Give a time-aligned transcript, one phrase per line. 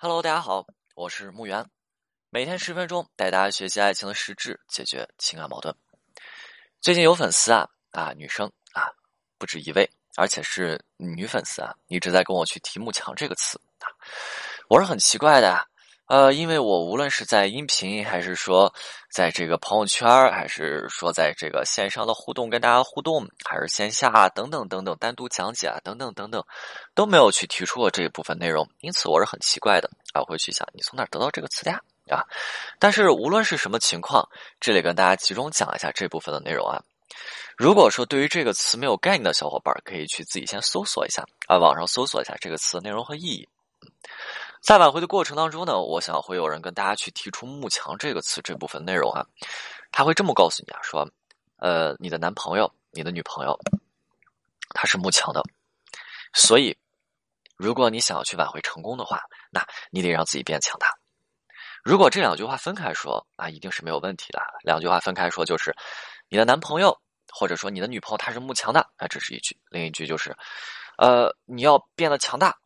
[0.00, 1.68] Hello，大家好，我是木源，
[2.30, 5.74] 每天十分钟带大家学习爱情的实质，解决情感矛盾。
[6.80, 8.92] 最近有粉丝啊啊，女生啊，
[9.38, 13.90] 不止一位，而且是女粉丝啊，一直在跟我去提“慕强”这个词啊，
[14.68, 15.67] 我是很奇怪的。
[16.08, 18.72] 呃，因为我无论是在音频，还是说
[19.10, 26.42] 在这个朋友圈，还是说在这个线上的互动，跟大家互动，还是线下等等等等，单独讲解啊，等等等等，
[26.94, 31.80] 都没有去提出过这一部分内容，因此我是很奇怪的啊，我会去想你从哪得到这个词的呀？
[32.08, 32.24] 啊，
[32.78, 34.26] 但是无论是什么情况，
[34.60, 36.82] 这里跟大家集中讲一下这部分的内容啊。
[37.54, 43.46] 如果说对于这个词没有概念的小伙伴，可以去自己先搜索一下啊，网上搜索一下这个词的内容和意义。
[44.60, 49.24] 在挽回的过程当中呢，我想会有人跟大家去提出“慕强”这个词这部分内容啊，
[49.92, 51.08] 他会这么告诉你啊，说，
[51.56, 53.58] 呃，你的男朋友、你的女朋友，
[54.74, 55.42] 他是慕强的，
[56.34, 56.76] 所以，
[57.56, 60.92] 如果你想要去挽回成功的话，那你得让自己变强大。
[61.84, 64.42] 如果这两句话分开说啊，一定是没有问题的。
[64.62, 65.74] 两句话分开说就是，
[66.28, 67.00] 你的男朋友
[67.32, 70.36] 或者说你的女朋友他是慕强的啊，这是一句；另一句就是，
[70.98, 72.58] 呃，你要变得强大。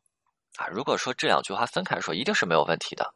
[0.56, 3.14] 啊，如果说这两句话分开说，一定是没有问题的，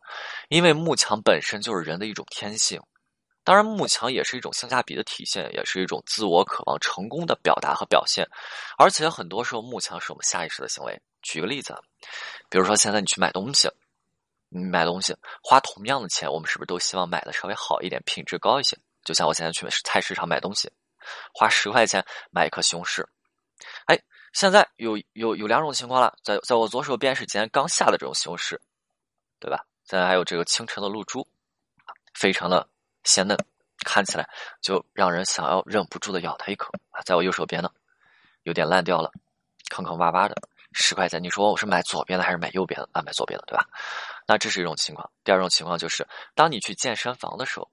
[0.48, 2.80] 因为慕强本身就是人的一种天性，
[3.44, 8.26] 当然慕强也是一种性价比的体现，也是一种自我渴望成功的表达和表现，
[8.78, 11.00] 而且很多时候慕强是我们下意识的行为。
[11.22, 11.76] 举个例子，
[12.48, 13.68] 比如说现在你去买东西，
[14.48, 18.78] 你买东西花同样的钱，我们是不是都希望买的稍微好一点，品质高一些？
[19.04, 20.72] 就像我现在去菜市场买东西，
[21.34, 23.04] 花十块钱买一颗西红柿，
[24.36, 28.58] 现在有有有两种情况了，在在我左手边是今天刚下的这种西红柿，
[29.40, 29.64] 对吧？
[29.86, 31.26] 现在还有这个清晨的露珠，
[32.12, 32.68] 非常的
[33.02, 33.34] 鲜嫩，
[33.78, 34.28] 看起来
[34.60, 37.00] 就让人想要忍不住的咬它一口啊！
[37.06, 37.70] 在我右手边呢，
[38.42, 39.10] 有点烂掉了，
[39.70, 40.36] 坑坑洼洼的，
[40.72, 41.22] 十块钱。
[41.22, 43.00] 你说我是买左边的还是买右边的啊？
[43.00, 43.66] 买左边的，对吧？
[44.26, 45.10] 那这是一种情况。
[45.24, 47.70] 第二种情况就是，当你去健身房的时候，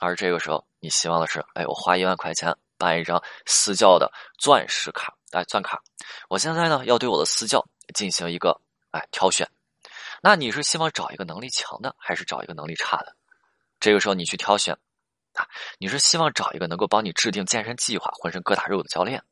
[0.00, 4.10] 而这个时候你希望的是，哎，我花一万块钱办一张私教的
[4.40, 5.14] 钻石卡。
[5.32, 5.80] 哎，钻卡，
[6.28, 9.48] 我现在呢要对我的私教进行一个哎挑选。
[10.22, 13.16] 那你是希望找一个能力强的，还是找一个能力差的？
[13.80, 14.76] 这个时候你去挑选
[15.32, 19.22] 啊，你是希望找一个能够帮你制定健身计划、浑身疙瘩肉的教练，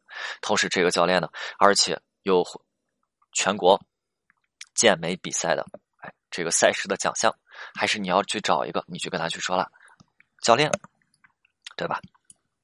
[0.40, 2.42] 同时这个教练呢，而且有
[3.32, 3.78] 全国
[4.74, 5.66] 健美比赛的
[5.98, 7.34] 哎这个赛事的奖项，
[7.74, 9.70] 还是你要去找一个，你去跟他去说了，
[10.40, 10.70] 教练，
[11.76, 12.00] 对吧？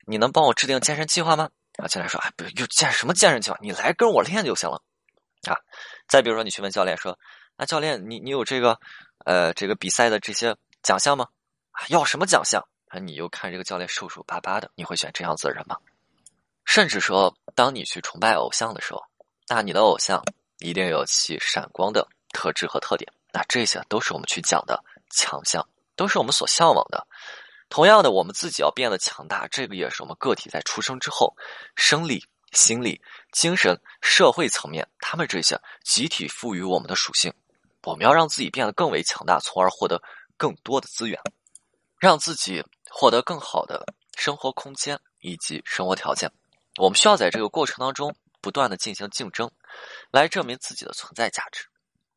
[0.06, 1.50] 你能帮我制定健身计划吗？
[1.76, 4.82] 啊，教练说：“哎，不用健什么健身计划，你来跟我练就行了。”
[5.48, 5.56] 啊，
[6.08, 7.18] 再比如说，你去问教练说
[7.56, 8.78] ：“那教练，你你有这个，
[9.24, 11.28] 呃，这个比赛的这些奖项吗？
[11.72, 15.76] 啊要什么奖项？”啊，你又看这个教练瘦瘦巴巴的，你会选这样子的人吗？
[16.64, 19.02] 甚至说，当你去崇拜偶像的时候，
[19.48, 20.24] 那你的偶像
[20.60, 27.06] 一定有其闪光的特质和特点，那这些都是我们去讲的强项，都是我们所向往的。
[27.68, 31.34] 同样的，我们自己要变得强大，这个也是我们个体在出生之后，
[31.74, 33.00] 生理、心理、
[33.32, 37.32] 精神、社会层面，他们这些集体赋予我们的属性。
[37.82, 40.00] 我们要让自己变得更为强大，从而获得
[40.36, 41.20] 更多的资源，
[41.98, 43.84] 让自己获得更好的
[44.16, 46.30] 生活空间以及生活条件。
[46.76, 49.50] 我们需要在这个过程当中不断的进行竞争，
[50.10, 51.66] 来证明自己的存在价值，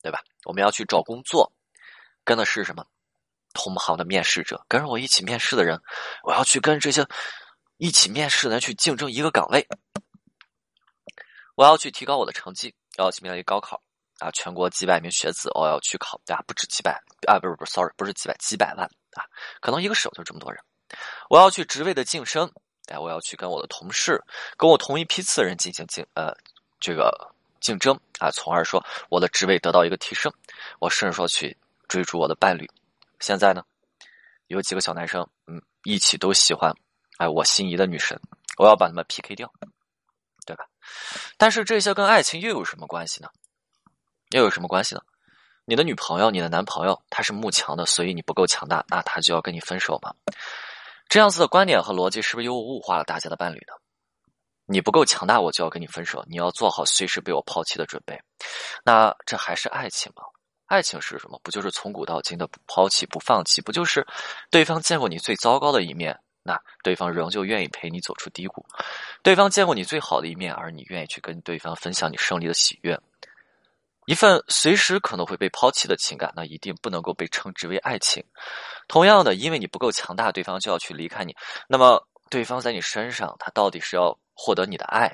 [0.01, 0.21] 对吧？
[0.45, 1.51] 我们要去找工作，
[2.23, 2.85] 跟的是什么？
[3.53, 5.81] 同行的面试者，跟着我一起面试的人，
[6.23, 7.05] 我要去跟这些
[7.77, 9.67] 一起面试的人去竞争一个岗位。
[11.55, 13.81] 我要去提高我的成绩，我要去面临高考
[14.19, 14.29] 啊！
[14.31, 19.25] 全国几百名学子，我要去考啊，不止几百啊，不是不是，sorry，不是几百，几百万啊，
[19.59, 20.63] 可能一个省就这么多人。
[21.29, 22.51] 我要去职位的晋升，
[22.89, 24.23] 哎，我要去跟我的同事，
[24.55, 26.31] 跟我同一批次的人进行竞呃
[26.79, 27.11] 这个
[27.59, 30.31] 竞争啊，从而说我的职位得到一个提升。
[30.77, 31.57] 我甚至说去
[31.87, 32.69] 追逐我的伴侣。
[33.19, 33.63] 现在呢，
[34.47, 36.73] 有几个小男生，嗯，一起都喜欢，
[37.17, 38.19] 哎，我心仪的女神，
[38.57, 39.51] 我要把他们 PK 掉，
[40.45, 40.65] 对吧？
[41.37, 43.29] 但是这些跟爱情又有什么关系呢？
[44.29, 45.01] 又有什么关系呢？
[45.65, 50.13] 你的女朋友、你的男朋友，他是慕强的，所以你不够强大，那他就要跟你分手吗？
[51.09, 53.73] 这样子的观点和逻辑是不是又物化了大家的伴侣呢？
[54.65, 58.21] 你不够强大，我就要跟你分手，你要做好随时被我抛弃的准备，
[58.83, 60.23] 那这还是爱情吗？
[60.67, 61.39] 爱情是什么？
[61.43, 63.61] 不就是从古到今的不抛弃、不放弃？
[63.61, 64.05] 不就是
[64.49, 68.61] 对方见过你最糟糕的一面，那对方仍旧愿意陪你走出低谷；
[69.23, 72.99] 对方见过你最好的一面，而你愿意去跟对方分享你胜利的喜悦。
[74.05, 78.23] 一份随时可能会被抛弃的情感，那一定不能够被称之为爱情。
[78.87, 81.35] 同样的，因为你不够强大，对方就要去离开你。
[81.67, 85.13] 那么，对方在你身上，他到底是要获得你的爱，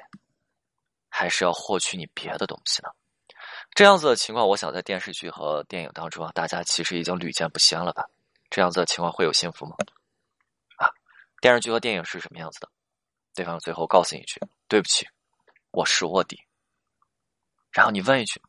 [1.10, 2.90] 还是要获取你别的东西呢？
[3.74, 8.06] 这样子的情况，我想在电视剧和电影当中啊，大家其实已经屡见不鲜了吧？
[8.50, 9.76] 这样子的情况会有幸福吗？
[10.78, 10.90] 啊，
[11.42, 12.70] 电视剧和电影是什么样子的？
[13.34, 14.40] 对方最后告诉你一句
[14.70, 15.08] ：“对不起，
[15.72, 16.40] 我是卧底。”
[17.74, 18.40] 然后你问一句：“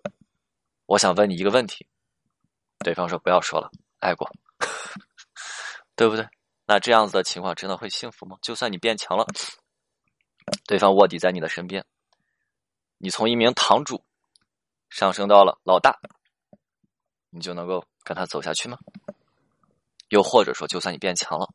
[0.84, 1.86] 我想问你一个问题。”
[2.84, 3.70] 对方说：“不要说了，
[4.00, 4.30] 爱过，
[5.96, 6.28] 对不对？”
[6.66, 8.36] 那这样子的情况真的会幸福吗？
[8.42, 9.26] 就算你变强了，
[10.66, 11.82] 对方卧底在你的身边，
[12.98, 14.04] 你从一名堂主
[14.94, 15.98] 上升到了老大，
[17.28, 18.78] 你就能够跟他走下去吗？
[20.10, 21.48] 又或者说，就算你变强了？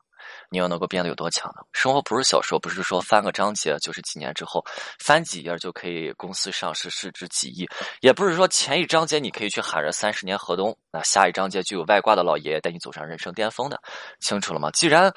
[0.49, 1.61] 你又能够变得有多强呢？
[1.71, 4.61] 生活不是小说，不是说翻个章节就是几年之后
[4.99, 7.65] 翻几页就可以公司上市市值几亿，
[8.01, 13.81] 也不是说前一章节你可以去喊着三十年河东，那下一章节就有外挂的老爷爷带你走上人生巅峰的，
[14.19, 14.69] 清楚了吗？
[14.71, 15.13] 既然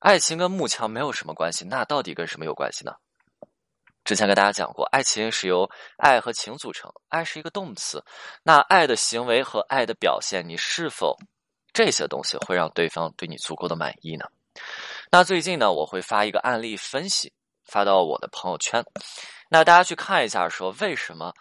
[0.00, 2.92] 爱情跟慕强没有什么关系，那到底跟什么有关系呢？
[4.04, 8.04] 之前跟大家讲过，爱情是由爱和情组成，爱是一个动词，
[8.42, 11.16] 那爱的行为和爱的表现，你是否
[11.72, 14.26] 这些东西会让对方对你足够的满意呢？
[15.10, 17.32] 那最近呢，我会发一个案例分析，
[17.64, 18.84] 发到我的朋友圈。
[19.48, 21.32] 那大家去看一下，说为什么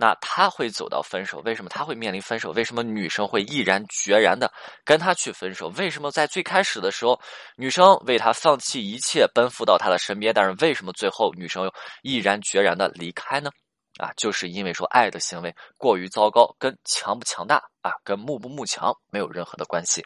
[0.00, 1.42] 那他会走到分手？
[1.44, 2.52] 为什么他会面临分手？
[2.52, 4.50] 为什么女生会毅然决然的
[4.82, 5.68] 跟他去分手？
[5.76, 7.20] 为什么在最开始的时候，
[7.54, 10.32] 女生为他放弃一切，奔赴到他的身边？
[10.32, 13.50] 但是为什么最后女生又毅然决然的离开呢？
[13.98, 20.02] 啊，就是因为说爱的行为过于糟糕，跟强不强大啊，跟慕不慕强没有任何的关系。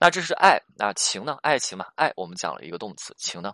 [0.00, 1.38] 那这是爱，那情呢？
[1.40, 3.52] 爱情嘛，爱我们讲了一个动词，情呢？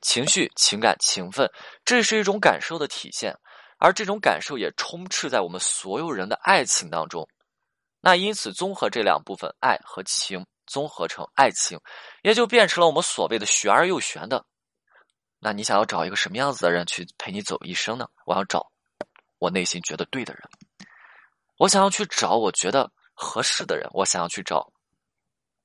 [0.00, 1.50] 情绪、情感、情分，
[1.84, 3.36] 这是一种感受的体现，
[3.82, 7.28] 而这种感受也充斥在我们所有人的爱情当中。
[8.00, 11.80] 那因此，综合这两部分，爱和情，综合成爱情，
[12.22, 14.46] 也就变成了我们所谓的玄而又玄的。
[15.40, 18.06] 那你想要找一个什么样子的人去陪你走一生呢？
[18.24, 18.70] 我要找
[19.40, 20.42] 我内心觉得对的人，
[21.58, 24.72] 我想要去找我觉得合适的人，我想要去找。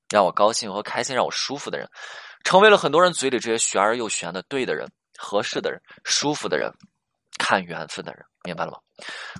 [0.08, 1.88] 让我高兴和开心，让我舒服的人，
[2.42, 6.72] 成为了很多人嘴里这些玄而又玄的对的人、合适的人、舒服的人、
[7.48, 8.78] 看缘分的人，明白了吗？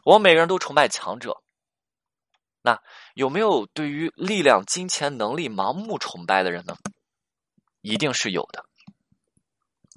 [0.02, 1.36] 我们每个人都崇拜强者，
[2.62, 2.80] 那
[3.12, 6.74] 有没有对于力量、金钱、能力盲目崇拜的人呢？
[7.82, 8.64] 一定是有的，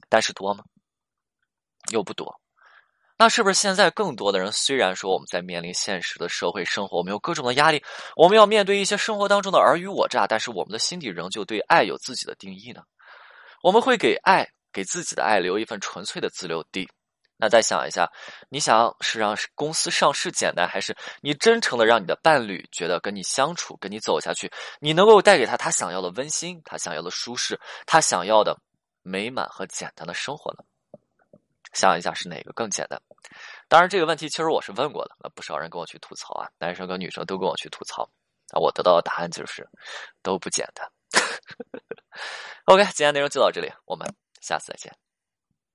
[0.10, 0.66] 但是多吗？
[1.94, 2.42] 又不多。
[3.18, 7.82] 那是不是现在更多的人，虽然说我们在面临现实的社会生活，我们有各种的压力，
[8.18, 12.84] 我们要面对一些生活当中的尔虞我诈，但是我们的心底仍旧对爱有自己的定义呢？
[13.64, 16.90] 我们会给爱，给自己的爱留一份纯粹的自留地。
[17.42, 18.08] 那再想一下，
[18.50, 28.56] 你想是让公司上市简单，还是你真诚的让你的伴侣觉得跟你相处，跟你走下去，你能够带给他他想要的温馨，他想要的舒适，他想要的
[29.02, 30.64] 美满和简单的生活呢？
[31.74, 33.02] 想一下是哪个更简单？
[33.68, 38.04] 当然，这个问题其实我是问过的，那不少人跟我去吐槽啊，男生跟女生都跟我去吐槽
[38.54, 39.68] 啊，我得到的答案就是
[40.22, 40.88] 都不简单。
[42.66, 44.08] OK，今天内容就到这里，我们
[44.42, 44.96] 下次再见。